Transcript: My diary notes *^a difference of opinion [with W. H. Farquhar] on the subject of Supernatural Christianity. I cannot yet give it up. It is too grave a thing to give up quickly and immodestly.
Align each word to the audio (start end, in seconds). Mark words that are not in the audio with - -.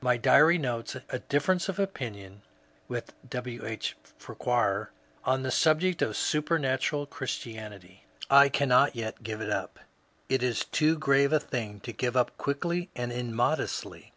My 0.00 0.16
diary 0.16 0.56
notes 0.56 0.94
*^a 1.10 1.22
difference 1.28 1.68
of 1.68 1.78
opinion 1.78 2.40
[with 2.88 3.12
W. 3.28 3.66
H. 3.66 3.94
Farquhar] 4.18 4.90
on 5.26 5.42
the 5.42 5.50
subject 5.50 6.00
of 6.00 6.16
Supernatural 6.16 7.04
Christianity. 7.04 8.06
I 8.30 8.48
cannot 8.48 8.96
yet 8.96 9.22
give 9.22 9.42
it 9.42 9.50
up. 9.50 9.80
It 10.30 10.42
is 10.42 10.64
too 10.64 10.96
grave 10.96 11.30
a 11.34 11.38
thing 11.40 11.78
to 11.80 11.92
give 11.92 12.16
up 12.16 12.38
quickly 12.38 12.88
and 12.96 13.12
immodestly. 13.12 14.14